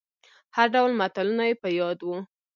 [0.55, 2.17] هر ډول متلونه يې په ياد وو.